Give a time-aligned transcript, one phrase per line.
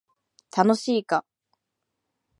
[0.57, 1.25] 楽しいか